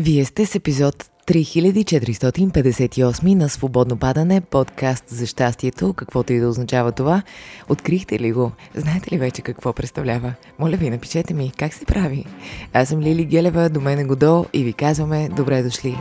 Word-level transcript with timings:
Вие 0.00 0.24
сте 0.24 0.46
с 0.46 0.54
епизод 0.54 1.10
3458 1.26 3.34
на 3.34 3.48
Свободно 3.48 3.96
падане, 3.96 4.40
подкаст 4.40 5.04
за 5.08 5.26
щастието, 5.26 5.92
каквото 5.92 6.32
и 6.32 6.40
да 6.40 6.48
означава 6.48 6.92
това. 6.92 7.22
Открихте 7.68 8.18
ли 8.18 8.32
го? 8.32 8.52
Знаете 8.74 9.14
ли 9.14 9.18
вече 9.18 9.42
какво 9.42 9.72
представлява? 9.72 10.32
Моля 10.58 10.76
ви, 10.76 10.90
напишете 10.90 11.34
ми 11.34 11.52
как 11.58 11.74
се 11.74 11.84
прави. 11.84 12.24
Аз 12.72 12.88
съм 12.88 13.00
Лили 13.00 13.24
Гелева, 13.24 13.68
до 13.68 13.80
мен 13.80 13.98
е 13.98 14.04
Годо 14.04 14.46
и 14.52 14.64
ви 14.64 14.72
казваме 14.72 15.28
добре 15.28 15.62
дошли. 15.62 15.96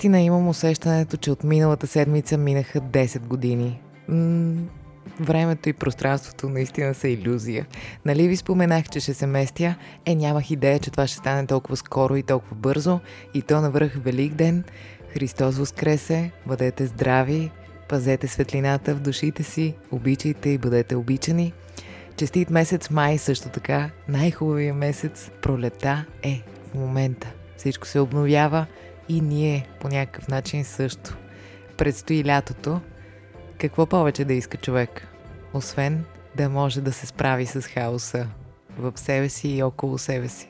Наистина 0.00 0.20
имам 0.20 0.48
усещането, 0.48 1.16
че 1.16 1.30
от 1.30 1.44
миналата 1.44 1.86
седмица 1.86 2.38
минаха 2.38 2.80
10 2.80 3.18
години. 3.26 3.80
М- 4.08 4.62
времето 5.20 5.68
и 5.68 5.72
пространството 5.72 6.48
наистина 6.48 6.94
са 6.94 7.08
иллюзия. 7.08 7.66
Нали 8.04 8.28
ви 8.28 8.36
споменах, 8.36 8.88
че 8.88 9.00
ще 9.00 9.14
се 9.14 9.26
местя? 9.26 9.74
Е, 10.06 10.14
нямах 10.14 10.50
идея, 10.50 10.78
че 10.78 10.90
това 10.90 11.06
ще 11.06 11.16
стане 11.16 11.46
толкова 11.46 11.76
скоро 11.76 12.16
и 12.16 12.22
толкова 12.22 12.56
бързо. 12.56 13.00
И 13.34 13.42
то 13.42 13.60
навръх 13.60 13.92
Велик 14.04 14.34
ден. 14.34 14.64
Христос 15.08 15.58
Воскресе, 15.58 16.30
бъдете 16.46 16.86
здрави, 16.86 17.50
пазете 17.88 18.28
светлината 18.28 18.94
в 18.94 19.00
душите 19.00 19.42
си, 19.42 19.74
обичайте 19.90 20.50
и 20.50 20.58
бъдете 20.58 20.96
обичани. 20.96 21.52
Честит 22.16 22.50
месец 22.50 22.90
май 22.90 23.18
също 23.18 23.48
така, 23.48 23.90
най-хубавия 24.08 24.74
месец, 24.74 25.30
пролета 25.42 26.04
е 26.22 26.42
в 26.70 26.74
момента. 26.74 27.32
Всичко 27.56 27.86
се 27.86 28.00
обновява, 28.00 28.66
и 29.10 29.20
ние 29.20 29.66
по 29.80 29.88
някакъв 29.88 30.28
начин 30.28 30.64
също. 30.64 31.16
Предстои 31.76 32.24
лятото. 32.24 32.80
Какво 33.58 33.86
повече 33.86 34.24
да 34.24 34.34
иска 34.34 34.56
човек? 34.56 35.06
Освен 35.54 36.04
да 36.36 36.48
може 36.48 36.80
да 36.80 36.92
се 36.92 37.06
справи 37.06 37.46
с 37.46 37.62
хаоса 37.62 38.26
в 38.78 38.92
себе 38.96 39.28
си 39.28 39.48
и 39.48 39.62
около 39.62 39.98
себе 39.98 40.28
си. 40.28 40.48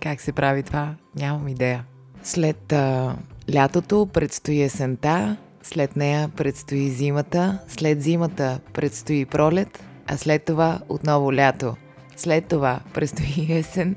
Как 0.00 0.20
се 0.20 0.32
прави 0.32 0.62
това? 0.62 0.94
Нямам 1.16 1.48
идея. 1.48 1.84
След 2.22 2.72
а, 2.72 3.16
лятото 3.54 4.08
предстои 4.12 4.62
есента, 4.62 5.36
след 5.62 5.96
нея 5.96 6.28
предстои 6.28 6.90
зимата, 6.90 7.58
след 7.68 8.02
зимата 8.02 8.60
предстои 8.72 9.26
пролет, 9.26 9.84
а 10.06 10.16
след 10.16 10.44
това 10.44 10.80
отново 10.88 11.34
лято. 11.34 11.76
След 12.16 12.46
това 12.46 12.80
предстои 12.94 13.46
есен. 13.58 13.96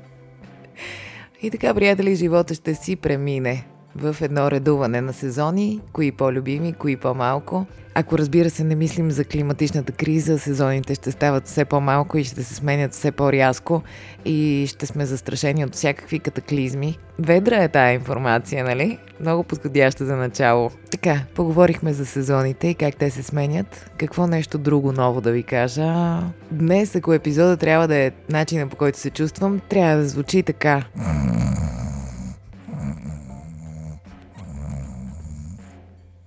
И 1.42 1.50
така, 1.50 1.74
приятели, 1.74 2.16
живота 2.16 2.54
ще 2.54 2.74
си 2.74 2.96
премине 2.96 3.66
в 3.96 4.16
едно 4.20 4.50
редуване 4.50 5.00
на 5.00 5.12
сезони, 5.12 5.80
кои 5.92 6.12
по-любими, 6.12 6.72
кои 6.72 6.96
по-малко. 6.96 7.66
Ако 7.94 8.18
разбира 8.18 8.50
се 8.50 8.64
не 8.64 8.74
мислим 8.74 9.10
за 9.10 9.24
климатичната 9.24 9.92
криза, 9.92 10.38
сезоните 10.38 10.94
ще 10.94 11.10
стават 11.10 11.46
все 11.46 11.64
по-малко 11.64 12.18
и 12.18 12.24
ще 12.24 12.42
се 12.42 12.54
сменят 12.54 12.92
все 12.92 13.12
по-рязко 13.12 13.82
и 14.24 14.66
ще 14.68 14.86
сме 14.86 15.06
застрашени 15.06 15.64
от 15.64 15.74
всякакви 15.74 16.18
катаклизми. 16.18 16.98
Ведра 17.18 17.62
е 17.62 17.68
тая 17.68 17.94
информация, 17.94 18.64
нали? 18.64 18.98
Много 19.20 19.44
подходяща 19.44 20.04
за 20.04 20.16
начало. 20.16 20.70
Така, 20.90 21.20
поговорихме 21.34 21.92
за 21.92 22.06
сезоните 22.06 22.68
и 22.68 22.74
как 22.74 22.96
те 22.96 23.10
се 23.10 23.22
сменят. 23.22 23.90
Какво 23.98 24.26
нещо 24.26 24.58
друго 24.58 24.92
ново 24.92 25.20
да 25.20 25.32
ви 25.32 25.42
кажа? 25.42 26.18
Днес, 26.50 26.96
ако 26.96 27.12
епизода 27.12 27.56
трябва 27.56 27.88
да 27.88 27.96
е 27.96 28.10
начина 28.30 28.68
по 28.68 28.76
който 28.76 28.98
се 28.98 29.10
чувствам, 29.10 29.60
трябва 29.68 29.96
да 29.96 30.08
звучи 30.08 30.42
така. 30.42 30.84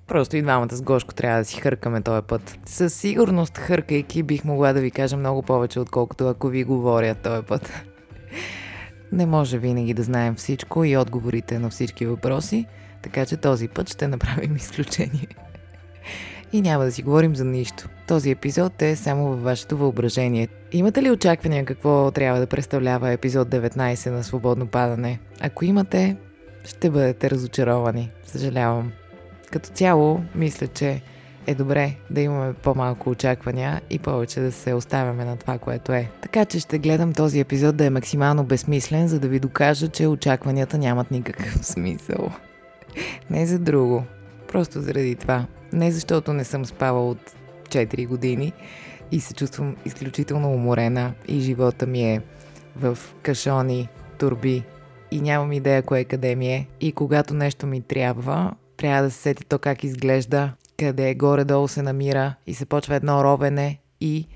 Просто 0.07 0.37
и 0.37 0.41
двамата 0.41 0.75
с 0.75 0.81
Гошко 0.81 1.13
трябва 1.13 1.39
да 1.39 1.45
си 1.45 1.61
хъркаме 1.61 2.01
този 2.01 2.21
път. 2.27 2.59
Със 2.65 2.93
сигурност, 2.93 3.57
хъркайки, 3.57 4.23
бих 4.23 4.45
могла 4.45 4.73
да 4.73 4.81
ви 4.81 4.91
кажа 4.91 5.17
много 5.17 5.41
повече, 5.41 5.79
отколкото 5.79 6.27
ако 6.27 6.47
ви 6.47 6.63
говоря 6.63 7.15
този 7.15 7.45
път. 7.45 7.73
Не 9.11 9.25
може 9.25 9.57
винаги 9.57 9.93
да 9.93 10.03
знаем 10.03 10.35
всичко 10.35 10.83
и 10.83 10.97
отговорите 10.97 11.59
на 11.59 11.69
всички 11.69 12.05
въпроси, 12.05 12.65
така 13.01 13.25
че 13.25 13.37
този 13.37 13.67
път 13.67 13.89
ще 13.89 14.07
направим 14.07 14.55
изключение. 14.55 15.27
И 16.53 16.61
няма 16.61 16.85
да 16.85 16.91
си 16.91 17.03
говорим 17.03 17.35
за 17.35 17.45
нищо. 17.45 17.89
Този 18.07 18.31
епизод 18.31 18.81
е 18.81 18.95
само 18.95 19.27
във 19.27 19.43
вашето 19.43 19.77
въображение. 19.77 20.47
Имате 20.71 21.03
ли 21.03 21.11
очаквания 21.11 21.65
какво 21.65 22.11
трябва 22.11 22.39
да 22.39 22.47
представлява 22.47 23.11
епизод 23.11 23.49
19 23.49 24.09
на 24.09 24.23
Свободно 24.23 24.67
падане? 24.67 25.19
Ако 25.41 25.65
имате, 25.65 26.17
ще 26.63 26.89
бъдете 26.89 27.29
разочаровани. 27.29 28.11
Съжалявам. 28.25 28.91
Като 29.51 29.69
цяло, 29.69 30.23
мисля, 30.35 30.67
че 30.67 31.01
е 31.47 31.55
добре 31.55 31.95
да 32.09 32.21
имаме 32.21 32.53
по-малко 32.53 33.09
очаквания 33.09 33.81
и 33.89 33.99
повече 33.99 34.39
да 34.39 34.51
се 34.51 34.73
оставяме 34.73 35.25
на 35.25 35.37
това, 35.37 35.57
което 35.57 35.91
е. 35.91 36.09
Така 36.21 36.45
че 36.45 36.59
ще 36.59 36.79
гледам 36.79 37.13
този 37.13 37.39
епизод 37.39 37.77
да 37.77 37.85
е 37.85 37.89
максимално 37.89 38.43
безсмислен, 38.43 39.07
за 39.07 39.19
да 39.19 39.27
ви 39.27 39.39
докажа, 39.39 39.87
че 39.87 40.07
очакванията 40.07 40.77
нямат 40.77 41.11
никакъв 41.11 41.57
смисъл. 41.65 42.31
Не 43.29 43.45
за 43.45 43.59
друго. 43.59 44.03
Просто 44.47 44.81
заради 44.81 45.15
това. 45.15 45.45
Не 45.73 45.91
защото 45.91 46.33
не 46.33 46.43
съм 46.43 46.65
спала 46.65 47.09
от 47.09 47.35
4 47.69 48.07
години 48.07 48.53
и 49.11 49.19
се 49.19 49.33
чувствам 49.33 49.75
изключително 49.85 50.53
уморена 50.53 51.13
и 51.27 51.39
живота 51.39 51.87
ми 51.87 52.13
е 52.13 52.21
в 52.75 52.97
кашони, 53.21 53.89
турби 54.17 54.63
и 55.11 55.21
нямам 55.21 55.51
идея 55.51 55.81
кое 55.81 56.03
къде 56.03 56.35
ми 56.35 56.53
е. 56.53 56.67
И 56.81 56.91
когато 56.91 57.33
нещо 57.33 57.67
ми 57.67 57.81
трябва, 57.81 58.53
трябва 58.77 59.03
да 59.03 59.11
се 59.11 59.17
сети 59.17 59.45
то 59.45 59.59
как 59.59 59.83
изглежда, 59.83 60.53
къде 60.79 61.15
горе-долу 61.15 61.67
се 61.67 61.81
намира 61.81 62.35
и 62.47 62.53
се 62.53 62.65
почва 62.65 62.95
едно 62.95 63.23
ровене 63.23 63.79
и 64.01 64.27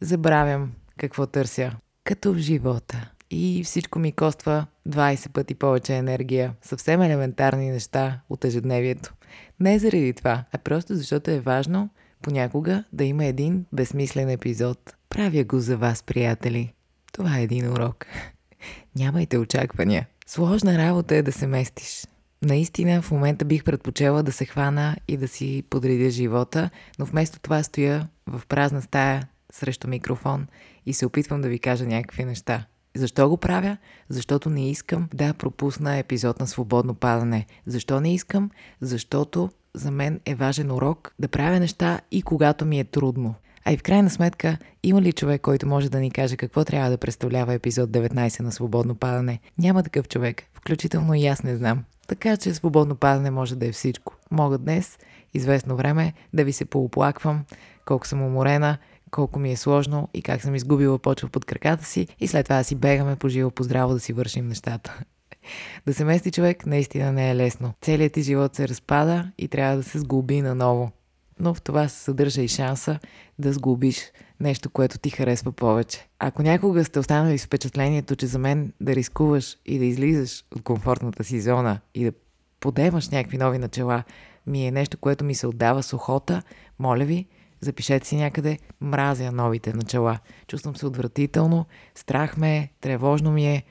забравям 0.00 0.72
какво 0.96 1.26
търся. 1.26 1.72
Като 2.04 2.32
в 2.32 2.38
живота. 2.38 3.10
И 3.30 3.62
всичко 3.64 3.98
ми 3.98 4.12
коства 4.12 4.66
20 4.88 5.32
пъти 5.32 5.54
повече 5.54 5.96
енергия. 5.96 6.54
Съвсем 6.62 7.02
елементарни 7.02 7.70
неща 7.70 8.20
от 8.30 8.44
ежедневието. 8.44 9.14
Не 9.60 9.78
заради 9.78 10.12
това, 10.12 10.44
а 10.52 10.58
просто 10.58 10.94
защото 10.94 11.30
е 11.30 11.40
важно 11.40 11.90
понякога 12.22 12.84
да 12.92 13.04
има 13.04 13.24
един 13.24 13.64
безсмислен 13.72 14.30
епизод. 14.30 14.96
Правя 15.08 15.44
го 15.44 15.60
за 15.60 15.76
вас, 15.76 16.02
приятели. 16.02 16.72
Това 17.12 17.38
е 17.38 17.42
един 17.42 17.72
урок. 17.72 18.06
Нямайте 18.96 19.38
очаквания. 19.38 20.06
Сложна 20.26 20.78
работа 20.78 21.16
е 21.16 21.22
да 21.22 21.32
се 21.32 21.46
местиш. 21.46 22.04
Наистина 22.42 23.02
в 23.02 23.10
момента 23.10 23.44
бих 23.44 23.64
предпочела 23.64 24.22
да 24.22 24.32
се 24.32 24.44
хвана 24.44 24.96
и 25.08 25.16
да 25.16 25.28
си 25.28 25.62
подредя 25.70 26.10
живота, 26.10 26.70
но 26.98 27.04
вместо 27.04 27.40
това 27.40 27.62
стоя 27.62 28.08
в 28.26 28.42
празна 28.48 28.82
стая 28.82 29.28
срещу 29.52 29.88
микрофон 29.88 30.46
и 30.86 30.92
се 30.92 31.06
опитвам 31.06 31.40
да 31.40 31.48
ви 31.48 31.58
кажа 31.58 31.86
някакви 31.86 32.24
неща. 32.24 32.66
Защо 32.94 33.28
го 33.28 33.36
правя? 33.36 33.76
Защото 34.08 34.50
не 34.50 34.70
искам 34.70 35.08
да 35.14 35.34
пропусна 35.34 35.96
епизод 35.96 36.40
на 36.40 36.46
свободно 36.46 36.94
падане. 36.94 37.46
Защо 37.66 38.00
не 38.00 38.14
искам? 38.14 38.50
Защото 38.80 39.50
за 39.74 39.90
мен 39.90 40.20
е 40.26 40.34
важен 40.34 40.70
урок 40.70 41.14
да 41.18 41.28
правя 41.28 41.60
неща 41.60 42.00
и 42.10 42.22
когато 42.22 42.64
ми 42.64 42.80
е 42.80 42.84
трудно. 42.84 43.34
А 43.64 43.72
и 43.72 43.76
в 43.76 43.82
крайна 43.82 44.10
сметка, 44.10 44.58
има 44.82 45.02
ли 45.02 45.12
човек, 45.12 45.40
който 45.40 45.66
може 45.66 45.90
да 45.90 46.00
ни 46.00 46.10
каже 46.10 46.36
какво 46.36 46.64
трябва 46.64 46.90
да 46.90 46.98
представлява 46.98 47.54
епизод 47.54 47.90
19 47.90 48.40
на 48.40 48.52
Свободно 48.52 48.94
падане? 48.94 49.40
Няма 49.58 49.82
такъв 49.82 50.08
човек, 50.08 50.42
включително 50.62 51.14
и 51.14 51.26
аз 51.26 51.42
не 51.42 51.56
знам. 51.56 51.84
Така 52.08 52.36
че 52.36 52.54
свободно 52.54 52.96
падане 52.96 53.30
може 53.30 53.56
да 53.56 53.66
е 53.66 53.72
всичко. 53.72 54.14
Мога 54.30 54.58
днес, 54.58 54.98
известно 55.34 55.76
време, 55.76 56.12
да 56.32 56.44
ви 56.44 56.52
се 56.52 56.64
пооплаквам 56.64 57.44
колко 57.84 58.06
съм 58.06 58.22
уморена, 58.22 58.78
колко 59.10 59.38
ми 59.38 59.52
е 59.52 59.56
сложно 59.56 60.08
и 60.14 60.22
как 60.22 60.42
съм 60.42 60.54
изгубила 60.54 60.98
почва 60.98 61.28
под 61.28 61.44
краката 61.44 61.84
си 61.84 62.06
и 62.20 62.28
след 62.28 62.46
това 62.46 62.56
да 62.56 62.64
си 62.64 62.74
бегаме 62.74 63.16
по 63.16 63.28
живо 63.28 63.50
по 63.50 63.62
здраво 63.62 63.94
да 63.94 64.00
си 64.00 64.12
вършим 64.12 64.48
нещата. 64.48 65.00
да 65.86 65.94
се 65.94 66.04
мести 66.04 66.30
човек 66.30 66.66
наистина 66.66 67.12
не 67.12 67.30
е 67.30 67.36
лесно. 67.36 67.74
Целият 67.80 68.12
ти 68.12 68.22
живот 68.22 68.56
се 68.56 68.68
разпада 68.68 69.30
и 69.38 69.48
трябва 69.48 69.76
да 69.76 69.82
се 69.82 69.98
сглоби 69.98 70.42
наново. 70.42 70.90
Но 71.40 71.54
в 71.54 71.62
това 71.62 71.88
се 71.88 72.04
съдържа 72.04 72.42
и 72.42 72.48
шанса 72.48 72.98
да 73.38 73.52
сглобиш 73.52 73.96
нещо, 74.40 74.70
което 74.70 74.98
ти 74.98 75.10
харесва 75.10 75.52
повече. 75.52 76.08
Ако 76.18 76.42
някога 76.42 76.84
сте 76.84 76.98
останали 76.98 77.38
с 77.38 77.46
впечатлението, 77.46 78.16
че 78.16 78.26
за 78.26 78.38
мен 78.38 78.72
да 78.80 78.94
рискуваш 78.94 79.56
и 79.66 79.78
да 79.78 79.84
излизаш 79.84 80.44
от 80.56 80.62
комфортната 80.62 81.24
си 81.24 81.40
зона 81.40 81.80
и 81.94 82.04
да 82.04 82.12
подемаш 82.60 83.08
някакви 83.08 83.38
нови 83.38 83.58
начала, 83.58 84.02
ми 84.46 84.66
е 84.66 84.70
нещо, 84.70 84.98
което 84.98 85.24
ми 85.24 85.34
се 85.34 85.46
отдава 85.46 85.82
с 85.82 85.92
охота, 85.92 86.42
моля 86.78 87.04
ви, 87.04 87.26
запишете 87.60 88.06
си 88.06 88.16
някъде, 88.16 88.58
мразя 88.80 89.32
новите 89.32 89.72
начала. 89.72 90.18
Чувствам 90.46 90.76
се 90.76 90.86
отвратително, 90.86 91.66
страх 91.94 92.36
ме 92.36 92.56
е, 92.56 92.68
тревожно 92.80 93.32
ми 93.32 93.46
е, 93.46 93.64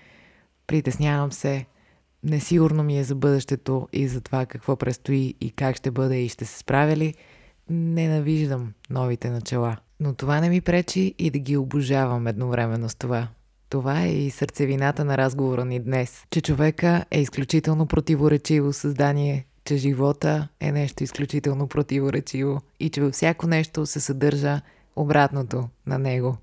притеснявам 0.67 1.31
се, 1.31 1.65
несигурно 2.23 2.83
ми 2.83 2.99
е 2.99 3.03
за 3.03 3.15
бъдещето 3.15 3.87
и 3.93 4.07
за 4.07 4.21
това 4.21 4.45
какво 4.45 4.75
предстои 4.75 5.35
и 5.41 5.51
как 5.51 5.75
ще 5.75 5.91
бъде 5.91 6.21
и 6.21 6.29
ще 6.29 6.45
се 6.45 6.57
справя 6.57 6.95
ли. 6.95 7.13
Ненавиждам 7.71 8.73
новите 8.89 9.29
начала. 9.29 9.77
Но 10.00 10.13
това 10.13 10.41
не 10.41 10.50
ми 10.50 10.62
пречи 10.62 11.15
и 11.19 11.29
да 11.29 11.39
ги 11.39 11.57
обожавам 11.57 12.27
едновременно 12.27 12.89
с 12.89 12.95
това. 12.95 13.27
Това 13.69 14.01
е 14.01 14.13
и 14.13 14.29
сърцевината 14.29 15.06
на 15.06 15.18
разговора 15.18 15.65
ни 15.65 15.79
днес, 15.79 16.23
че 16.31 16.41
човека 16.41 17.06
е 17.12 17.21
изключително 17.21 17.85
противоречиво 17.85 18.73
създание, 18.73 19.45
че 19.65 19.77
живота 19.77 20.47
е 20.59 20.71
нещо 20.71 21.03
изключително 21.03 21.68
противоречиво 21.68 22.62
и 22.79 22.89
че 22.89 23.01
във 23.01 23.13
всяко 23.13 23.47
нещо 23.47 23.85
се 23.85 24.00
съдържа 24.00 24.62
обратното 24.95 25.69
на 25.88 26.00
него. 26.00 26.38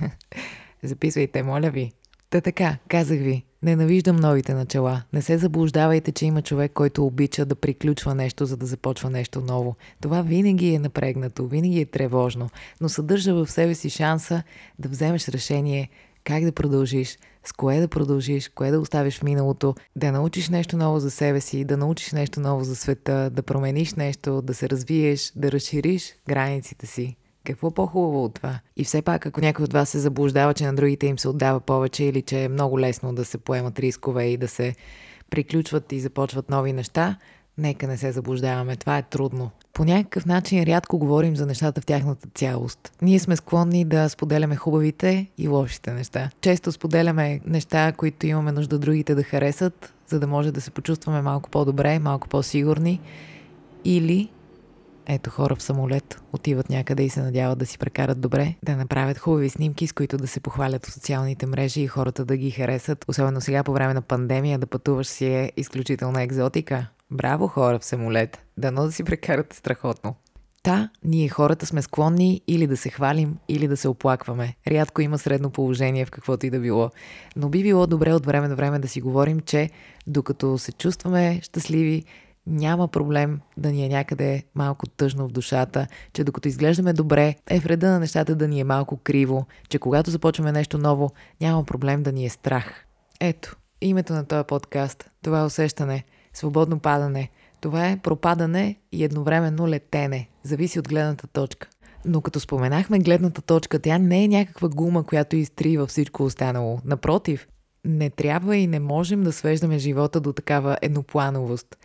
Записвайте, 0.82 1.42
моля 1.42 1.70
ви. 1.70 1.92
Та 2.30 2.40
така, 2.40 2.76
казах 2.88 3.18
ви, 3.18 3.44
ненавиждам 3.62 4.16
новите 4.16 4.54
начала. 4.54 5.02
Не 5.12 5.22
се 5.22 5.38
заблуждавайте, 5.38 6.12
че 6.12 6.26
има 6.26 6.42
човек, 6.42 6.72
който 6.72 7.06
обича 7.06 7.46
да 7.46 7.54
приключва 7.54 8.14
нещо, 8.14 8.46
за 8.46 8.56
да 8.56 8.66
започва 8.66 9.10
нещо 9.10 9.40
ново. 9.40 9.76
Това 10.00 10.22
винаги 10.22 10.74
е 10.74 10.78
напрегнато, 10.78 11.46
винаги 11.46 11.80
е 11.80 11.86
тревожно, 11.86 12.50
но 12.80 12.88
съдържа 12.88 13.34
в 13.34 13.50
себе 13.50 13.74
си 13.74 13.90
шанса 13.90 14.42
да 14.78 14.88
вземеш 14.88 15.28
решение 15.28 15.88
как 16.24 16.44
да 16.44 16.52
продължиш, 16.52 17.18
с 17.44 17.52
кое 17.52 17.80
да 17.80 17.88
продължиш, 17.88 18.48
кое 18.48 18.70
да 18.70 18.80
оставиш 18.80 19.18
в 19.18 19.22
миналото, 19.22 19.74
да 19.96 20.12
научиш 20.12 20.48
нещо 20.48 20.76
ново 20.76 21.00
за 21.00 21.10
себе 21.10 21.40
си, 21.40 21.64
да 21.64 21.76
научиш 21.76 22.12
нещо 22.12 22.40
ново 22.40 22.64
за 22.64 22.76
света, 22.76 23.30
да 23.32 23.42
промениш 23.42 23.94
нещо, 23.94 24.42
да 24.42 24.54
се 24.54 24.68
развиеш, 24.68 25.32
да 25.36 25.52
разшириш 25.52 26.14
границите 26.28 26.86
си. 26.86 27.16
Какво 27.48 27.70
по-хубаво 27.70 28.24
от 28.24 28.34
това? 28.34 28.58
И 28.76 28.84
все 28.84 29.02
пак, 29.02 29.26
ако 29.26 29.40
някой 29.40 29.64
от 29.64 29.72
вас 29.72 29.88
се 29.88 29.98
заблуждава, 29.98 30.54
че 30.54 30.66
на 30.66 30.74
другите 30.74 31.06
им 31.06 31.18
се 31.18 31.28
отдава 31.28 31.60
повече 31.60 32.04
или 32.04 32.22
че 32.22 32.44
е 32.44 32.48
много 32.48 32.80
лесно 32.80 33.14
да 33.14 33.24
се 33.24 33.38
поемат 33.38 33.78
рискове 33.78 34.24
и 34.24 34.36
да 34.36 34.48
се 34.48 34.74
приключват 35.30 35.92
и 35.92 36.00
започват 36.00 36.50
нови 36.50 36.72
неща, 36.72 37.16
нека 37.58 37.86
не 37.86 37.96
се 37.96 38.12
заблуждаваме. 38.12 38.76
Това 38.76 38.98
е 38.98 39.02
трудно. 39.02 39.50
По 39.72 39.84
някакъв 39.84 40.26
начин 40.26 40.62
рядко 40.62 40.98
говорим 40.98 41.36
за 41.36 41.46
нещата 41.46 41.80
в 41.80 41.86
тяхната 41.86 42.28
цялост. 42.34 42.92
Ние 43.02 43.18
сме 43.18 43.36
склонни 43.36 43.84
да 43.84 44.08
споделяме 44.08 44.56
хубавите 44.56 45.26
и 45.38 45.48
лошите 45.48 45.92
неща. 45.92 46.30
Често 46.40 46.72
споделяме 46.72 47.40
неща, 47.46 47.92
които 47.92 48.26
имаме 48.26 48.52
нужда 48.52 48.78
другите 48.78 49.14
да 49.14 49.22
харесат, 49.22 49.94
за 50.06 50.20
да 50.20 50.26
може 50.26 50.52
да 50.52 50.60
се 50.60 50.70
почувстваме 50.70 51.22
малко 51.22 51.50
по-добре, 51.50 51.98
малко 51.98 52.28
по-сигурни. 52.28 53.00
Или 53.84 54.30
ето 55.08 55.30
хора 55.30 55.56
в 55.56 55.62
самолет 55.62 56.20
отиват 56.32 56.70
някъде 56.70 57.02
и 57.02 57.10
се 57.10 57.22
надяват 57.22 57.58
да 57.58 57.66
си 57.66 57.78
прекарат 57.78 58.20
добре, 58.20 58.54
да 58.62 58.76
направят 58.76 59.18
хубави 59.18 59.48
снимки, 59.48 59.86
с 59.86 59.92
които 59.92 60.16
да 60.16 60.26
се 60.26 60.40
похвалят 60.40 60.86
в 60.86 60.92
социалните 60.92 61.46
мрежи 61.46 61.80
и 61.80 61.86
хората 61.86 62.24
да 62.24 62.36
ги 62.36 62.50
харесат. 62.50 63.04
Особено 63.08 63.40
сега 63.40 63.64
по 63.64 63.72
време 63.72 63.94
на 63.94 64.02
пандемия 64.02 64.58
да 64.58 64.66
пътуваш 64.66 65.06
си 65.06 65.26
е 65.26 65.52
изключителна 65.56 66.22
екзотика. 66.22 66.86
Браво 67.10 67.48
хора 67.48 67.78
в 67.78 67.84
самолет! 67.84 68.38
Дано 68.56 68.82
да 68.82 68.92
си 68.92 69.04
прекарате 69.04 69.56
страхотно. 69.56 70.14
Та, 70.62 70.90
ние 71.04 71.28
хората 71.28 71.66
сме 71.66 71.82
склонни 71.82 72.40
или 72.48 72.66
да 72.66 72.76
се 72.76 72.88
хвалим, 72.90 73.36
или 73.48 73.68
да 73.68 73.76
се 73.76 73.88
оплакваме. 73.88 74.56
Рядко 74.68 75.02
има 75.02 75.18
средно 75.18 75.50
положение 75.50 76.04
в 76.04 76.10
каквото 76.10 76.46
и 76.46 76.50
да 76.50 76.60
било. 76.60 76.90
Но 77.36 77.48
би 77.48 77.62
било 77.62 77.86
добре 77.86 78.12
от 78.12 78.26
време 78.26 78.48
на 78.48 78.56
време 78.56 78.78
да 78.78 78.88
си 78.88 79.00
говорим, 79.00 79.40
че 79.40 79.70
докато 80.06 80.58
се 80.58 80.72
чувстваме 80.72 81.40
щастливи, 81.42 82.04
няма 82.48 82.88
проблем 82.88 83.40
да 83.56 83.72
ни 83.72 83.84
е 83.84 83.88
някъде 83.88 84.42
малко 84.54 84.86
тъжно 84.86 85.28
в 85.28 85.32
душата, 85.32 85.86
че 86.12 86.24
докато 86.24 86.48
изглеждаме 86.48 86.92
добре, 86.92 87.34
е 87.50 87.58
вреда 87.58 87.90
на 87.90 88.00
нещата 88.00 88.34
да 88.34 88.48
ни 88.48 88.60
е 88.60 88.64
малко 88.64 88.96
криво, 88.96 89.46
че 89.68 89.78
когато 89.78 90.10
започваме 90.10 90.52
нещо 90.52 90.78
ново, 90.78 91.10
няма 91.40 91.64
проблем 91.64 92.02
да 92.02 92.12
ни 92.12 92.26
е 92.26 92.30
страх. 92.30 92.84
Ето, 93.20 93.56
името 93.80 94.12
на 94.12 94.24
този 94.24 94.46
подкаст, 94.46 95.10
това 95.22 95.40
е 95.40 95.44
усещане, 95.44 96.04
свободно 96.34 96.78
падане, 96.78 97.30
това 97.60 97.88
е 97.88 97.96
пропадане 97.96 98.76
и 98.92 99.04
едновременно 99.04 99.68
летене, 99.68 100.28
зависи 100.42 100.78
от 100.78 100.88
гледната 100.88 101.26
точка. 101.26 101.68
Но 102.04 102.20
като 102.20 102.40
споменахме 102.40 102.98
гледната 102.98 103.42
точка, 103.42 103.78
тя 103.78 103.98
не 103.98 104.24
е 104.24 104.28
някаква 104.28 104.68
гума, 104.68 105.04
която 105.04 105.36
изтрива 105.36 105.86
всичко 105.86 106.24
останало. 106.24 106.80
Напротив, 106.84 107.48
не 107.84 108.10
трябва 108.10 108.56
и 108.56 108.66
не 108.66 108.80
можем 108.80 109.22
да 109.22 109.32
свеждаме 109.32 109.78
живота 109.78 110.20
до 110.20 110.32
такава 110.32 110.78
едноплановост 110.82 111.76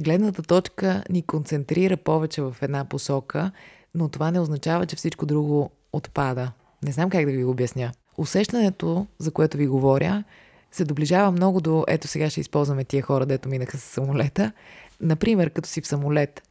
гледната 0.00 0.42
точка 0.42 1.04
ни 1.10 1.22
концентрира 1.22 1.96
повече 1.96 2.42
в 2.42 2.56
една 2.62 2.84
посока, 2.84 3.50
но 3.94 4.08
това 4.08 4.30
не 4.30 4.40
означава, 4.40 4.86
че 4.86 4.96
всичко 4.96 5.26
друго 5.26 5.70
отпада. 5.92 6.52
Не 6.84 6.92
знам 6.92 7.10
как 7.10 7.24
да 7.24 7.32
ви 7.32 7.44
го 7.44 7.50
обясня. 7.50 7.92
Усещането, 8.18 9.06
за 9.18 9.30
което 9.30 9.56
ви 9.56 9.66
говоря, 9.66 10.24
се 10.72 10.84
доближава 10.84 11.30
много 11.30 11.60
до, 11.60 11.84
ето 11.88 12.08
сега 12.08 12.30
ще 12.30 12.40
използваме 12.40 12.84
тия 12.84 13.02
хора, 13.02 13.26
дето 13.26 13.48
минаха 13.48 13.78
с 13.78 13.82
самолета. 13.82 14.52
Например, 15.00 15.50
като 15.50 15.68
си 15.68 15.80
в 15.80 15.86
самолет. 15.86 16.42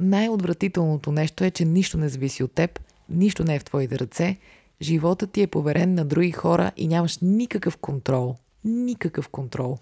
Най-отвратителното 0.00 1.12
нещо 1.12 1.44
е, 1.44 1.50
че 1.50 1.64
нищо 1.64 1.98
не 1.98 2.08
зависи 2.08 2.42
от 2.42 2.52
теб, 2.52 2.80
нищо 3.08 3.44
не 3.44 3.54
е 3.54 3.58
в 3.58 3.64
твоите 3.64 3.98
ръце, 3.98 4.36
животът 4.82 5.32
ти 5.32 5.42
е 5.42 5.46
поверен 5.46 5.94
на 5.94 6.04
други 6.04 6.32
хора 6.32 6.72
и 6.76 6.88
нямаш 6.88 7.18
никакъв 7.22 7.76
контрол. 7.76 8.36
Никакъв 8.64 9.28
контрол. 9.28 9.78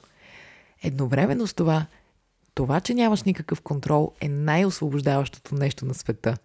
Едновременно 0.83 1.47
с 1.47 1.55
това 1.55 1.87
това, 2.55 2.81
че 2.81 2.95
нямаш 2.95 3.23
никакъв 3.23 3.61
контрол 3.61 4.13
е 4.21 4.29
най-освобождаващото 4.29 5.55
нещо 5.55 5.87
на 5.87 5.95
света. 5.95 6.37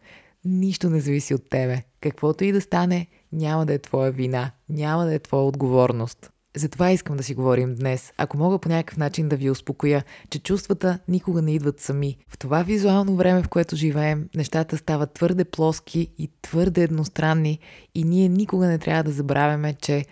Нищо 0.46 0.90
не 0.90 1.00
зависи 1.00 1.34
от 1.34 1.50
тебе. 1.50 1.84
Каквото 2.02 2.44
и 2.44 2.52
да 2.52 2.62
стане, 2.62 3.08
няма 3.32 3.66
да 3.66 3.74
е 3.74 3.80
твоя 3.80 4.12
вина, 4.12 4.52
няма 4.70 5.06
да 5.06 5.14
е 5.14 5.20
твоя 5.20 5.44
отговорност. 5.44 6.32
Затова 6.56 6.92
искам 6.92 7.18
да 7.18 7.24
си 7.24 7.34
говорим 7.34 7.76
днес. 7.76 8.14
Ако 8.18 8.38
мога 8.38 8.60
по 8.60 8.70
някакъв 8.70 8.98
начин 8.98 9.30
да 9.30 9.36
ви 9.36 9.50
успокоя, 9.50 10.04
че 10.30 10.40
чувствата 10.40 11.00
никога 11.08 11.42
не 11.42 11.54
идват 11.54 11.80
сами. 11.80 12.18
В 12.28 12.38
това 12.38 12.64
визуално 12.64 13.16
време, 13.16 13.44
в 13.44 13.50
което 13.50 13.76
живеем, 13.76 14.30
нещата 14.36 14.78
стават 14.78 15.14
твърде 15.14 15.46
плоски 15.46 16.12
и 16.18 16.30
твърде 16.42 16.84
едностранни 16.84 17.60
и 17.96 18.04
ние 18.04 18.30
никога 18.30 18.68
не 18.68 18.78
трябва 18.78 19.04
да 19.04 19.12
забравяме, 19.12 19.74
че 19.74 20.06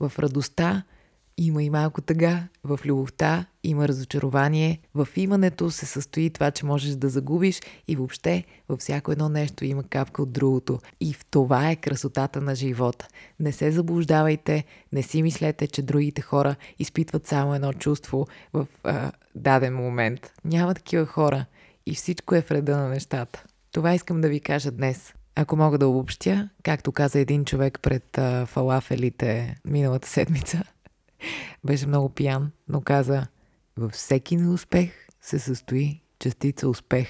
в 0.00 0.12
радостта 0.18 0.82
има 1.46 1.62
и 1.62 1.70
малко 1.70 2.00
тъга. 2.00 2.48
В 2.64 2.80
любовта 2.84 3.46
има 3.64 3.88
разочарование. 3.88 4.80
В 4.94 5.08
имането 5.16 5.70
се 5.70 5.86
състои 5.86 6.30
това, 6.30 6.50
че 6.50 6.66
можеш 6.66 6.94
да 6.94 7.08
загубиш 7.08 7.60
и 7.88 7.96
въобще 7.96 8.44
във 8.68 8.80
всяко 8.80 9.12
едно 9.12 9.28
нещо 9.28 9.64
има 9.64 9.82
капка 9.82 10.22
от 10.22 10.32
другото. 10.32 10.78
И 11.00 11.12
в 11.12 11.24
това 11.30 11.70
е 11.70 11.76
красотата 11.76 12.40
на 12.40 12.54
живота. 12.54 13.08
Не 13.40 13.52
се 13.52 13.70
заблуждавайте, 13.70 14.64
не 14.92 15.02
си 15.02 15.22
мислете, 15.22 15.66
че 15.66 15.82
другите 15.82 16.22
хора 16.22 16.56
изпитват 16.78 17.26
само 17.26 17.54
едно 17.54 17.72
чувство 17.72 18.26
в 18.52 18.66
а, 18.84 19.12
даден 19.34 19.74
момент. 19.74 20.32
Няма 20.44 20.74
такива 20.74 21.06
хора 21.06 21.44
и 21.86 21.94
всичко 21.94 22.34
е 22.34 22.42
в 22.42 22.50
реда 22.50 22.76
на 22.76 22.88
нещата. 22.88 23.44
Това 23.72 23.94
искам 23.94 24.20
да 24.20 24.28
ви 24.28 24.40
кажа 24.40 24.70
днес. 24.70 25.14
Ако 25.34 25.56
мога 25.56 25.78
да 25.78 25.88
обобщя, 25.88 26.48
както 26.62 26.92
каза 26.92 27.18
един 27.18 27.44
човек 27.44 27.78
пред 27.82 28.18
а, 28.18 28.46
фалафелите 28.46 29.56
миналата 29.64 30.08
седмица, 30.08 30.62
беше 31.64 31.86
много 31.86 32.08
пиян, 32.08 32.50
но 32.68 32.80
каза, 32.80 33.26
във 33.76 33.92
всеки 33.92 34.36
неуспех 34.36 34.92
се 35.20 35.38
състои 35.38 36.02
частица 36.18 36.68
успех. 36.68 37.08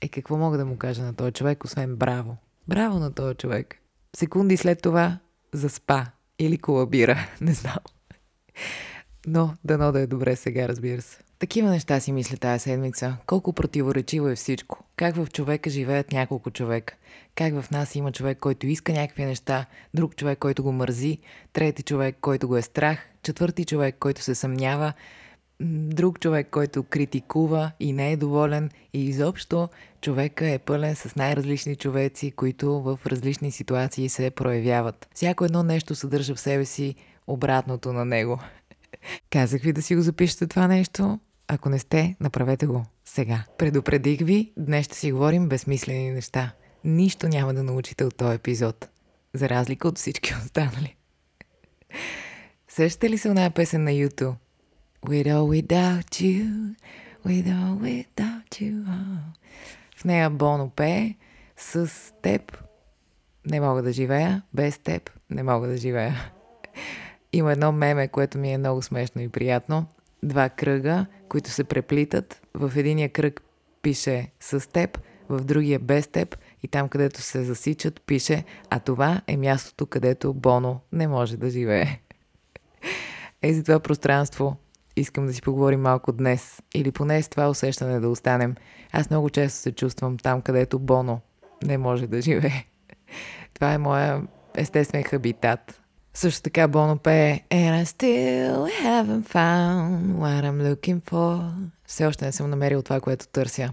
Е, 0.00 0.08
какво 0.08 0.36
мога 0.36 0.58
да 0.58 0.66
му 0.66 0.76
кажа 0.76 1.02
на 1.02 1.14
този 1.14 1.32
човек, 1.32 1.64
освен 1.64 1.96
браво? 1.96 2.36
Браво 2.68 2.98
на 2.98 3.12
този 3.12 3.34
човек. 3.34 3.76
Секунди 4.16 4.56
след 4.56 4.82
това 4.82 5.18
заспа 5.52 6.06
или 6.38 6.58
колабира, 6.58 7.28
не 7.40 7.52
знам. 7.52 7.78
Но 9.26 9.54
дано 9.64 9.92
да 9.92 10.00
е 10.00 10.06
добре 10.06 10.36
сега, 10.36 10.68
разбира 10.68 11.02
се. 11.02 11.18
Такива 11.38 11.70
неща 11.70 12.00
си 12.00 12.12
мисля 12.12 12.36
тази 12.36 12.62
седмица. 12.62 13.16
Колко 13.26 13.52
противоречиво 13.52 14.28
е 14.28 14.36
всичко. 14.36 14.84
Как 14.96 15.16
в 15.16 15.26
човека 15.32 15.70
живеят 15.70 16.12
няколко 16.12 16.50
човека. 16.50 16.94
Как 17.34 17.60
в 17.60 17.70
нас 17.70 17.94
има 17.94 18.12
човек, 18.12 18.38
който 18.38 18.66
иска 18.66 18.92
някакви 18.92 19.24
неща, 19.24 19.66
друг 19.94 20.16
човек, 20.16 20.38
който 20.38 20.62
го 20.62 20.72
мързи, 20.72 21.18
трети 21.52 21.82
човек, 21.82 22.16
който 22.20 22.48
го 22.48 22.56
е 22.56 22.62
страх, 22.62 23.09
четвърти 23.22 23.64
човек, 23.64 23.96
който 23.98 24.22
се 24.22 24.34
съмнява, 24.34 24.92
друг 25.60 26.20
човек, 26.20 26.48
който 26.50 26.82
критикува 26.82 27.72
и 27.80 27.92
не 27.92 28.12
е 28.12 28.16
доволен 28.16 28.70
и 28.92 29.04
изобщо 29.04 29.68
човека 30.00 30.48
е 30.48 30.58
пълен 30.58 30.96
с 30.96 31.16
най-различни 31.16 31.76
човеци, 31.76 32.30
които 32.30 32.82
в 32.82 32.98
различни 33.06 33.50
ситуации 33.50 34.08
се 34.08 34.30
проявяват. 34.30 35.08
Всяко 35.14 35.44
едно 35.44 35.62
нещо 35.62 35.94
съдържа 35.94 36.34
в 36.34 36.40
себе 36.40 36.64
си 36.64 36.94
обратното 37.26 37.92
на 37.92 38.04
него. 38.04 38.38
Казах 39.30 39.62
ви 39.62 39.72
да 39.72 39.82
си 39.82 39.96
го 39.96 40.02
запишете 40.02 40.46
това 40.46 40.66
нещо. 40.66 41.18
Ако 41.48 41.68
не 41.68 41.78
сте, 41.78 42.16
направете 42.20 42.66
го 42.66 42.84
сега. 43.04 43.44
Предупредих 43.58 44.20
ви, 44.20 44.52
днес 44.56 44.86
ще 44.86 44.96
си 44.96 45.12
говорим 45.12 45.48
безсмислени 45.48 46.10
неща. 46.10 46.52
Нищо 46.84 47.28
няма 47.28 47.54
да 47.54 47.62
научите 47.62 48.04
от 48.04 48.16
този 48.16 48.34
епизод. 48.34 48.88
За 49.34 49.48
разлика 49.48 49.88
от 49.88 49.98
всички 49.98 50.34
останали. 50.44 50.96
Сещате 52.70 53.10
ли 53.10 53.18
се 53.18 53.30
оная 53.30 53.50
песен 53.50 53.84
на 53.84 53.90
YouTube? 53.90 54.34
With 55.06 55.26
or 55.26 55.62
without 55.62 56.10
you, 56.22 56.74
with 57.26 57.46
or 57.46 57.78
without 57.80 58.60
you. 58.60 58.84
Oh. 58.84 59.18
В 59.96 60.04
нея 60.04 60.30
Боно 60.30 60.70
пее 60.70 61.14
с 61.56 61.90
теб 62.22 62.62
не 63.46 63.60
мога 63.60 63.82
да 63.82 63.92
живея, 63.92 64.42
без 64.54 64.78
теб 64.78 65.10
не 65.30 65.42
мога 65.42 65.68
да 65.68 65.76
живея. 65.76 66.32
Има 67.32 67.52
едно 67.52 67.72
меме, 67.72 68.08
което 68.08 68.38
ми 68.38 68.52
е 68.52 68.58
много 68.58 68.82
смешно 68.82 69.22
и 69.22 69.28
приятно. 69.28 69.86
Два 70.22 70.48
кръга, 70.48 71.06
които 71.28 71.50
се 71.50 71.64
преплитат. 71.64 72.42
В 72.54 72.72
единия 72.76 73.08
кръг 73.08 73.42
пише 73.82 74.30
с 74.40 74.70
теб, 74.72 74.98
в 75.28 75.44
другия 75.44 75.78
без 75.78 76.06
теб 76.06 76.38
и 76.62 76.68
там, 76.68 76.88
където 76.88 77.22
се 77.22 77.44
засичат, 77.44 78.00
пише, 78.00 78.44
а 78.70 78.80
това 78.80 79.20
е 79.26 79.36
мястото, 79.36 79.86
където 79.86 80.34
Боно 80.34 80.80
не 80.92 81.08
може 81.08 81.36
да 81.36 81.50
живее. 81.50 82.00
Е, 83.42 83.54
за 83.54 83.64
това 83.64 83.80
пространство 83.80 84.56
искам 84.96 85.26
да 85.26 85.32
си 85.32 85.42
поговорим 85.42 85.80
малко 85.80 86.12
днес. 86.12 86.62
Или 86.74 86.92
поне 86.92 87.22
с 87.22 87.28
това 87.28 87.48
усещане 87.48 88.00
да 88.00 88.08
останем. 88.08 88.54
Аз 88.92 89.10
много 89.10 89.30
често 89.30 89.58
се 89.58 89.72
чувствам 89.72 90.18
там, 90.18 90.42
където 90.42 90.78
Боно 90.78 91.20
не 91.62 91.78
може 91.78 92.06
да 92.06 92.20
живее. 92.22 92.64
Това 93.54 93.72
е 93.72 93.78
моя 93.78 94.22
естествен 94.54 95.02
хабитат. 95.02 95.80
Също 96.14 96.42
така 96.42 96.68
Боно 96.68 96.98
пее 96.98 97.40
And 97.50 97.82
I 97.82 97.84
still 97.84 98.66
haven't 98.84 99.28
found 99.28 100.14
what 100.16 100.44
I'm 100.44 100.74
looking 100.74 101.10
for. 101.10 101.52
Все 101.86 102.06
още 102.06 102.24
не 102.24 102.32
съм 102.32 102.50
намерил 102.50 102.82
това, 102.82 103.00
което 103.00 103.28
търся. 103.28 103.70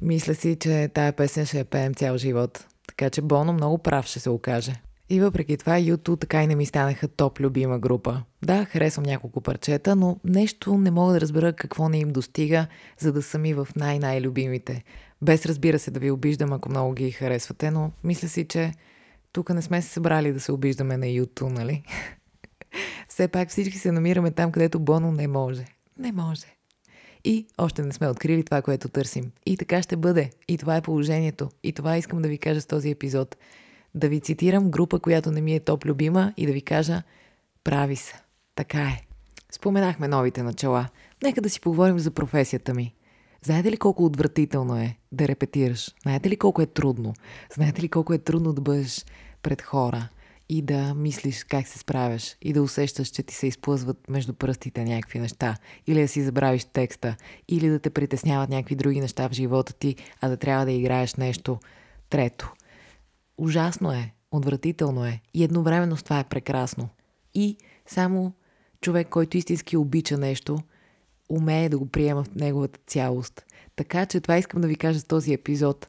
Мисля 0.00 0.34
си, 0.34 0.56
че 0.60 0.90
тая 0.94 1.12
песен 1.12 1.46
ще 1.46 1.58
я 1.58 1.64
пеем 1.64 1.94
цял 1.94 2.16
живот. 2.16 2.66
Така 2.88 3.10
че 3.10 3.22
Боно 3.22 3.52
много 3.52 3.78
прав 3.78 4.06
ще 4.06 4.20
се 4.20 4.30
окаже. 4.30 4.72
И 5.12 5.20
въпреки 5.20 5.56
това 5.56 5.72
YouTube 5.72 6.20
така 6.20 6.42
и 6.42 6.46
не 6.46 6.54
ми 6.54 6.66
станаха 6.66 7.08
топ 7.08 7.40
любима 7.40 7.78
група. 7.78 8.22
Да, 8.44 8.64
харесвам 8.64 9.04
няколко 9.04 9.40
парчета, 9.40 9.96
но 9.96 10.20
нещо 10.24 10.78
не 10.78 10.90
мога 10.90 11.12
да 11.12 11.20
разбера 11.20 11.52
какво 11.52 11.88
не 11.88 11.98
им 11.98 12.08
достига, 12.08 12.66
за 12.98 13.12
да 13.12 13.22
са 13.22 13.38
ми 13.38 13.54
в 13.54 13.68
най-най-любимите. 13.76 14.84
Без 15.22 15.46
разбира 15.46 15.78
се 15.78 15.90
да 15.90 16.00
ви 16.00 16.10
обиждам, 16.10 16.52
ако 16.52 16.68
много 16.68 16.94
ги 16.94 17.10
харесвате, 17.10 17.70
но 17.70 17.90
мисля 18.04 18.28
си, 18.28 18.44
че 18.44 18.72
тук 19.32 19.50
не 19.50 19.62
сме 19.62 19.82
се 19.82 19.88
събрали 19.88 20.32
да 20.32 20.40
се 20.40 20.52
обиждаме 20.52 20.96
на 20.96 21.06
YouTube, 21.06 21.52
нали? 21.52 21.82
Все 23.08 23.28
пак 23.28 23.48
всички 23.48 23.78
се 23.78 23.92
намираме 23.92 24.30
там, 24.30 24.52
където 24.52 24.80
Боно 24.80 25.12
не 25.12 25.28
може. 25.28 25.64
Не 25.98 26.12
може. 26.12 26.46
И 27.24 27.46
още 27.58 27.82
не 27.82 27.92
сме 27.92 28.08
открили 28.08 28.44
това, 28.44 28.62
което 28.62 28.88
търсим. 28.88 29.32
И 29.46 29.56
така 29.56 29.82
ще 29.82 29.96
бъде. 29.96 30.30
И 30.48 30.58
това 30.58 30.76
е 30.76 30.82
положението. 30.82 31.48
И 31.62 31.72
това 31.72 31.96
искам 31.96 32.22
да 32.22 32.28
ви 32.28 32.38
кажа 32.38 32.60
с 32.60 32.66
този 32.66 32.90
епизод. 32.90 33.36
Да 33.94 34.08
ви 34.08 34.20
цитирам 34.20 34.70
група, 34.70 34.98
която 34.98 35.30
не 35.30 35.40
ми 35.40 35.54
е 35.54 35.60
топ 35.60 35.84
любима 35.84 36.32
и 36.36 36.46
да 36.46 36.52
ви 36.52 36.62
кажа 36.62 37.02
прави 37.64 37.96
се. 37.96 38.14
Така 38.54 38.82
е. 38.82 39.06
Споменахме 39.52 40.08
новите 40.08 40.42
начала. 40.42 40.88
Нека 41.22 41.40
да 41.40 41.50
си 41.50 41.60
поговорим 41.60 41.98
за 41.98 42.10
професията 42.10 42.74
ми. 42.74 42.94
Знаете 43.44 43.72
ли 43.72 43.76
колко 43.76 44.04
отвратително 44.04 44.76
е 44.76 44.96
да 45.12 45.28
репетираш? 45.28 45.90
Знаете 46.02 46.30
ли 46.30 46.36
колко 46.36 46.62
е 46.62 46.66
трудно? 46.66 47.14
Знаете 47.54 47.82
ли 47.82 47.88
колко 47.88 48.12
е 48.12 48.18
трудно 48.18 48.52
да 48.52 48.60
бъдеш 48.60 49.04
пред 49.42 49.62
хора 49.62 50.08
и 50.48 50.62
да 50.62 50.94
мислиш 50.94 51.44
как 51.44 51.68
се 51.68 51.78
справяш 51.78 52.36
и 52.42 52.52
да 52.52 52.62
усещаш, 52.62 53.08
че 53.08 53.22
ти 53.22 53.34
се 53.34 53.46
изплъзват 53.46 54.08
между 54.08 54.32
пръстите 54.32 54.84
някакви 54.84 55.18
неща 55.18 55.56
или 55.86 56.00
да 56.00 56.08
си 56.08 56.22
забравиш 56.22 56.64
текста 56.64 57.16
или 57.48 57.68
да 57.68 57.78
те 57.78 57.90
притесняват 57.90 58.50
някакви 58.50 58.74
други 58.74 59.00
неща 59.00 59.28
в 59.28 59.32
живота 59.32 59.72
ти, 59.72 59.96
а 60.20 60.28
да 60.28 60.36
трябва 60.36 60.64
да 60.64 60.72
играеш 60.72 61.14
нещо 61.14 61.58
трето. 62.10 62.52
Ужасно 63.42 63.92
е, 63.92 64.14
отвратително 64.30 65.04
е 65.04 65.20
и 65.34 65.44
едновременно 65.44 65.96
с 65.96 66.02
това 66.02 66.20
е 66.20 66.24
прекрасно. 66.24 66.88
И 67.34 67.56
само 67.86 68.32
човек, 68.80 69.08
който 69.08 69.36
истински 69.36 69.76
обича 69.76 70.18
нещо– 70.18 70.58
умее 71.32 71.68
да 71.68 71.78
го 71.78 71.86
приема 71.86 72.24
в 72.24 72.34
неговата 72.34 72.80
цялост. 72.86 73.46
Така 73.76 74.06
че 74.06 74.20
това 74.20 74.38
искам 74.38 74.60
да 74.60 74.68
ви 74.68 74.76
кажа 74.76 75.00
с 75.00 75.04
този 75.04 75.32
епизод. 75.32 75.88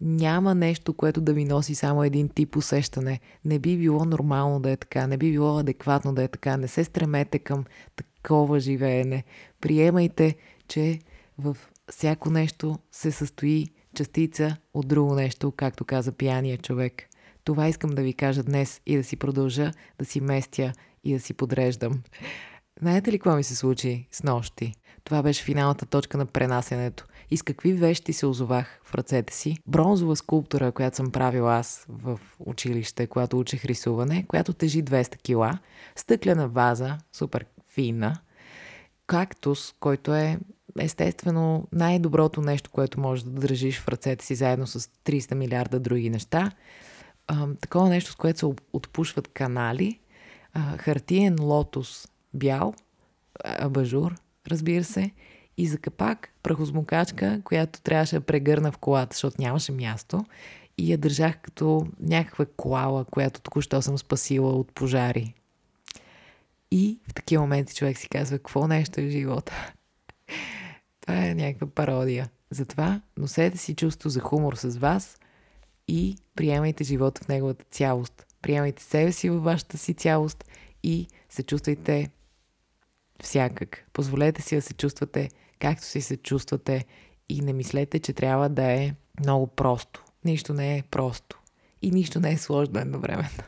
Няма 0.00 0.54
нещо, 0.54 0.94
което 0.94 1.20
да 1.20 1.32
ви 1.32 1.44
носи 1.44 1.74
само 1.74 2.04
един 2.04 2.28
тип 2.28 2.56
усещане. 2.56 3.20
Не 3.44 3.58
би 3.58 3.76
било 3.76 4.04
нормално 4.04 4.60
да 4.60 4.70
е 4.70 4.76
така, 4.76 5.06
не 5.06 5.16
би 5.16 5.30
било 5.30 5.58
адекватно 5.58 6.14
да 6.14 6.22
е 6.22 6.28
така. 6.28 6.56
Не 6.56 6.68
се 6.68 6.84
стремете 6.84 7.38
към 7.38 7.64
такова 7.96 8.60
живеене. 8.60 9.24
Приемайте, 9.60 10.36
че 10.68 10.98
в 11.38 11.56
всяко 11.90 12.30
нещо 12.30 12.78
се 12.92 13.12
състои 13.12 13.68
частица 13.94 14.56
от 14.74 14.88
друго 14.88 15.14
нещо, 15.14 15.52
както 15.56 15.84
каза 15.84 16.12
пияния 16.12 16.58
човек. 16.58 17.02
Това 17.44 17.68
искам 17.68 17.90
да 17.90 18.02
ви 18.02 18.12
кажа 18.12 18.42
днес 18.42 18.80
и 18.86 18.96
да 18.96 19.04
си 19.04 19.16
продължа 19.16 19.72
да 19.98 20.04
си 20.04 20.20
местя 20.20 20.72
и 21.04 21.12
да 21.12 21.20
си 21.20 21.34
подреждам. 21.34 22.02
Знаете 22.80 23.12
ли 23.12 23.18
какво 23.18 23.36
ми 23.36 23.44
се 23.44 23.56
случи 23.56 24.08
с 24.10 24.22
нощи? 24.22 24.74
Това 25.04 25.22
беше 25.22 25.44
финалната 25.44 25.86
точка 25.86 26.18
на 26.18 26.26
пренасенето. 26.26 27.06
И 27.30 27.36
с 27.36 27.42
какви 27.42 27.72
вещи 27.72 28.12
се 28.12 28.26
озовах 28.26 28.80
в 28.84 28.94
ръцете 28.94 29.34
си? 29.34 29.56
Бронзова 29.66 30.16
скулптура, 30.16 30.72
която 30.72 30.96
съм 30.96 31.10
правил 31.10 31.50
аз 31.50 31.86
в 31.88 32.20
училище, 32.38 33.06
когато 33.06 33.38
учех 33.38 33.64
рисуване, 33.64 34.24
която 34.28 34.52
тежи 34.52 34.84
200 34.84 35.22
кила, 35.22 35.58
стъклена 35.96 36.48
ваза, 36.48 36.98
супер 37.12 37.46
фина, 37.74 38.20
кактус, 39.06 39.74
който 39.80 40.14
е 40.14 40.38
естествено 40.78 41.68
най-доброто 41.72 42.40
нещо, 42.40 42.70
което 42.70 43.00
можеш 43.00 43.24
да 43.24 43.30
държиш 43.30 43.80
в 43.80 43.88
ръцете 43.88 44.24
си 44.24 44.34
заедно 44.34 44.66
с 44.66 44.80
300 44.80 45.34
милиарда 45.34 45.80
други 45.80 46.10
неща. 46.10 46.50
А, 47.26 47.48
такова 47.60 47.88
нещо, 47.88 48.10
с 48.12 48.14
което 48.14 48.38
се 48.38 48.46
отпушват 48.72 49.28
канали, 49.28 49.98
а, 50.54 50.76
хартиен 50.76 51.36
лотос 51.40 52.08
бял, 52.34 52.74
абажур, 53.44 54.14
разбира 54.48 54.84
се, 54.84 55.10
и 55.56 55.66
за 55.66 55.78
капак 55.78 56.28
прахосмокачка, 56.42 57.40
която 57.44 57.80
трябваше 57.80 58.14
да 58.14 58.20
прегърна 58.20 58.72
в 58.72 58.78
колата, 58.78 59.14
защото 59.14 59.36
нямаше 59.38 59.72
място. 59.72 60.24
И 60.78 60.92
я 60.92 60.98
държах 60.98 61.38
като 61.42 61.86
някаква 62.00 62.46
коала, 62.56 63.04
която 63.04 63.40
току-що 63.40 63.82
съм 63.82 63.98
спасила 63.98 64.52
от 64.52 64.72
пожари. 64.72 65.34
И 66.70 66.98
в 67.08 67.14
такива 67.14 67.42
моменти 67.42 67.74
човек 67.74 67.98
си 67.98 68.08
казва, 68.08 68.38
какво 68.38 68.66
нещо 68.66 69.00
е 69.00 69.08
живота. 69.08 69.72
Това 71.10 71.26
е 71.26 71.34
някаква 71.34 71.66
пародия. 71.66 72.30
Затова 72.50 73.00
носете 73.18 73.58
си 73.58 73.74
чувство 73.74 74.10
за 74.10 74.20
хумор 74.20 74.54
с 74.54 74.78
вас 74.78 75.18
и 75.88 76.16
приемайте 76.34 76.84
живота 76.84 77.24
в 77.24 77.28
неговата 77.28 77.64
цялост. 77.70 78.26
Приемайте 78.42 78.82
себе 78.82 79.12
си 79.12 79.30
във 79.30 79.44
вашата 79.44 79.78
си 79.78 79.94
цялост 79.94 80.44
и 80.82 81.08
се 81.28 81.42
чувствайте 81.42 82.10
всякак. 83.22 83.84
Позволете 83.92 84.42
си 84.42 84.56
да 84.56 84.62
се 84.62 84.74
чувствате 84.74 85.28
както 85.58 85.84
си 85.84 86.00
се 86.00 86.16
чувствате 86.16 86.84
и 87.28 87.40
не 87.40 87.52
мислете, 87.52 87.98
че 87.98 88.12
трябва 88.12 88.48
да 88.48 88.72
е 88.72 88.94
много 89.20 89.46
просто. 89.46 90.04
Нищо 90.24 90.54
не 90.54 90.78
е 90.78 90.82
просто. 90.90 91.40
И 91.82 91.90
нищо 91.90 92.20
не 92.20 92.32
е 92.32 92.38
сложно 92.38 92.80
едновременно. 92.80 93.44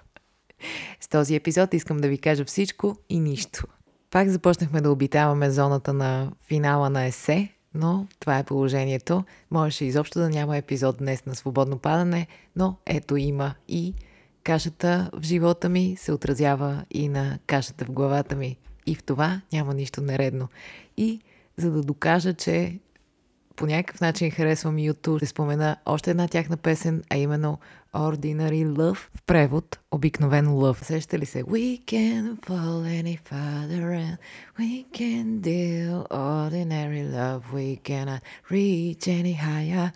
С 1.00 1.08
този 1.08 1.34
епизод 1.34 1.74
искам 1.74 1.96
да 1.96 2.08
ви 2.08 2.18
кажа 2.18 2.44
всичко 2.44 2.96
и 3.08 3.20
нищо. 3.20 3.66
Пак 4.12 4.28
започнахме 4.28 4.80
да 4.80 4.90
обитаваме 4.90 5.50
зоната 5.50 5.92
на 5.92 6.32
финала 6.46 6.90
на 6.90 7.04
есе, 7.04 7.48
но 7.74 8.06
това 8.20 8.38
е 8.38 8.44
положението. 8.44 9.24
Можеше 9.50 9.84
изобщо 9.84 10.18
да 10.18 10.28
няма 10.28 10.56
епизод 10.56 10.98
днес 10.98 11.26
на 11.26 11.34
свободно 11.34 11.78
падане, 11.78 12.26
но 12.56 12.76
ето 12.86 13.16
има 13.16 13.54
и 13.68 13.94
кашата 14.44 15.10
в 15.12 15.22
живота 15.22 15.68
ми 15.68 15.96
се 15.98 16.12
отразява 16.12 16.84
и 16.90 17.08
на 17.08 17.38
кашата 17.46 17.84
в 17.84 17.90
главата 17.90 18.36
ми. 18.36 18.56
И 18.86 18.94
в 18.94 19.02
това 19.02 19.40
няма 19.52 19.74
нищо 19.74 20.00
нередно. 20.00 20.48
И 20.96 21.20
за 21.56 21.70
да 21.70 21.82
докажа, 21.82 22.34
че 22.34 22.78
по 23.56 23.66
някакъв 23.66 24.00
начин 24.00 24.30
харесвам 24.30 24.76
YouTube, 24.76 25.16
ще 25.16 25.26
спомена 25.26 25.76
още 25.86 26.10
една 26.10 26.28
тяхна 26.28 26.56
песен, 26.56 27.02
а 27.10 27.16
именно 27.16 27.58
Ordinary 27.94 28.66
Love. 28.66 28.94
В 28.94 29.22
превод 29.26 29.78
обикновен 29.90 30.46
love. 30.46 30.84
Сеща 30.84 31.18
ли 31.18 31.26
се? 31.26 31.44
We 31.44 31.84
can 31.84 32.40
fall 32.40 33.02
any 33.02 33.18
farther 33.30 33.84
and 34.04 34.16
we 34.58 34.84
can 34.98 35.40
deal 35.40 36.06
ordinary 36.10 37.04
love. 37.18 37.42
We 37.52 37.76
cannot 37.88 38.20
reach 38.50 39.04
any 39.08 39.34
higher 39.34 39.90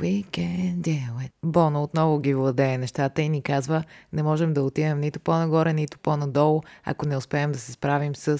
we 0.00 0.24
can 0.32 0.80
deal 0.80 1.26
it. 1.26 1.30
Боно 1.44 1.82
отново 1.82 2.18
ги 2.18 2.34
владее 2.34 2.78
нещата 2.78 3.22
и 3.22 3.28
ни 3.28 3.42
казва, 3.42 3.84
не 4.12 4.22
можем 4.22 4.54
да 4.54 4.62
отидем 4.62 5.00
нито 5.00 5.20
по-нагоре, 5.20 5.72
нито 5.72 5.98
по-надолу, 5.98 6.62
ако 6.84 7.08
не 7.08 7.16
успеем 7.16 7.52
да 7.52 7.58
се 7.58 7.72
справим 7.72 8.16
с 8.16 8.38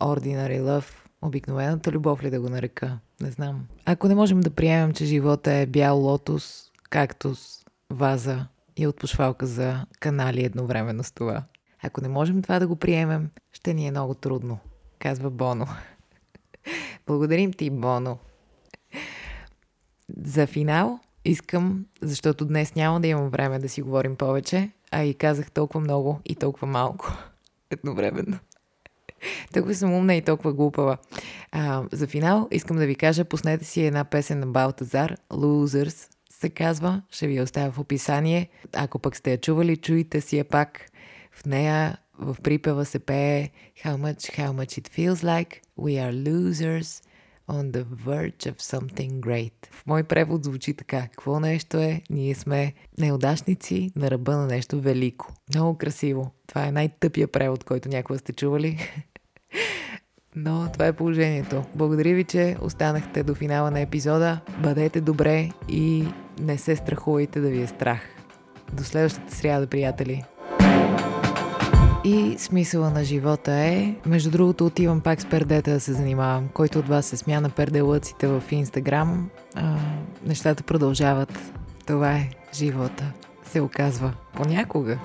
Ordinary 0.00 0.62
Love 0.62 1.07
Обикновената 1.22 1.92
любов 1.92 2.22
ли 2.22 2.30
да 2.30 2.40
го 2.40 2.48
нарека? 2.48 2.98
Не 3.20 3.30
знам. 3.30 3.66
Ако 3.84 4.08
не 4.08 4.14
можем 4.14 4.40
да 4.40 4.50
приемем, 4.50 4.92
че 4.92 5.04
живота 5.04 5.52
е 5.52 5.66
бял 5.66 5.98
лотос, 5.98 6.70
кактус, 6.90 7.64
ваза 7.90 8.46
и 8.76 8.86
отпушвалка 8.86 9.46
за 9.46 9.86
канали 10.00 10.44
едновременно 10.44 11.04
с 11.04 11.12
това. 11.12 11.44
Ако 11.82 12.00
не 12.00 12.08
можем 12.08 12.42
това 12.42 12.58
да 12.58 12.66
го 12.66 12.76
приемем, 12.76 13.30
ще 13.52 13.74
ни 13.74 13.86
е 13.86 13.90
много 13.90 14.14
трудно, 14.14 14.58
казва 14.98 15.30
Боно. 15.30 15.66
Благодарим 17.06 17.52
ти, 17.52 17.70
Боно. 17.70 18.18
За 20.16 20.46
финал 20.46 21.00
искам, 21.24 21.86
защото 22.02 22.44
днес 22.44 22.74
няма 22.74 23.00
да 23.00 23.06
имам 23.06 23.28
време 23.28 23.58
да 23.58 23.68
си 23.68 23.82
говорим 23.82 24.16
повече, 24.16 24.70
а 24.90 25.02
и 25.02 25.14
казах 25.14 25.50
толкова 25.50 25.80
много 25.80 26.20
и 26.24 26.34
толкова 26.34 26.66
малко 26.66 27.12
едновременно. 27.70 28.38
Толкова 29.52 29.74
съм 29.74 29.92
умна 29.92 30.14
и 30.14 30.22
толкова 30.22 30.52
глупава. 30.52 30.96
А, 31.52 31.82
за 31.92 32.06
финал 32.06 32.48
искам 32.50 32.76
да 32.76 32.86
ви 32.86 32.94
кажа, 32.94 33.24
пуснете 33.24 33.64
си 33.64 33.82
една 33.82 34.04
песен 34.04 34.40
на 34.40 34.46
Балтазар, 34.46 35.16
Losers 35.30 36.08
се 36.30 36.50
казва, 36.50 37.02
ще 37.10 37.26
ви 37.26 37.40
оставя 37.40 37.72
в 37.72 37.78
описание. 37.78 38.48
Ако 38.72 38.98
пък 38.98 39.16
сте 39.16 39.30
я 39.30 39.40
чували, 39.40 39.76
чуйте 39.76 40.20
си 40.20 40.38
я 40.38 40.44
пак. 40.44 40.90
В 41.32 41.46
нея 41.46 41.98
в 42.18 42.36
припева 42.42 42.84
се 42.84 42.98
пее 42.98 43.50
How 43.84 43.96
much, 43.96 44.38
how 44.38 44.52
much 44.52 44.80
it 44.80 44.88
feels 44.88 45.22
like 45.22 45.60
we 45.78 45.92
are 45.98 46.12
losers 46.12 47.02
on 47.48 47.72
the 47.72 47.84
verge 47.84 48.46
of 48.46 48.56
something 48.60 49.20
great. 49.20 49.52
В 49.70 49.86
мой 49.86 50.04
превод 50.04 50.44
звучи 50.44 50.74
така. 50.74 51.02
Какво 51.02 51.40
нещо 51.40 51.78
е? 51.78 52.02
Ние 52.10 52.34
сме 52.34 52.72
неудачници 52.98 53.90
на 53.96 54.10
ръба 54.10 54.36
на 54.36 54.46
нещо 54.46 54.80
велико. 54.80 55.32
Много 55.50 55.78
красиво. 55.78 56.30
Това 56.46 56.66
е 56.66 56.72
най-тъпия 56.72 57.28
превод, 57.28 57.64
който 57.64 57.88
някога 57.88 58.18
сте 58.18 58.32
чували. 58.32 58.78
Но 60.44 60.68
това 60.72 60.86
е 60.86 60.92
положението. 60.92 61.62
Благодаря 61.74 62.14
ви, 62.14 62.24
че 62.24 62.56
останахте 62.60 63.22
до 63.22 63.34
финала 63.34 63.70
на 63.70 63.80
епизода. 63.80 64.40
Бъдете 64.58 65.00
добре 65.00 65.50
и 65.68 66.04
не 66.40 66.58
се 66.58 66.76
страхувайте 66.76 67.40
да 67.40 67.48
ви 67.48 67.62
е 67.62 67.66
страх. 67.66 68.00
До 68.72 68.84
следващата 68.84 69.34
сряда, 69.34 69.66
приятели! 69.66 70.24
И 72.04 72.34
смисъла 72.38 72.90
на 72.90 73.04
живота 73.04 73.52
е, 73.52 73.94
между 74.06 74.30
другото 74.30 74.66
отивам 74.66 75.00
пак 75.00 75.20
с 75.20 75.26
пердета 75.26 75.70
да 75.70 75.80
се 75.80 75.92
занимавам. 75.92 76.48
Който 76.54 76.78
от 76.78 76.88
вас 76.88 77.06
се 77.06 77.16
смя 77.16 77.40
на 77.40 77.50
перделъците 77.50 78.26
в 78.26 78.42
Инстаграм, 78.50 79.30
нещата 80.26 80.62
продължават. 80.62 81.52
Това 81.86 82.12
е 82.12 82.30
живота, 82.54 83.12
се 83.44 83.60
оказва. 83.60 84.12
Понякога. 84.34 84.98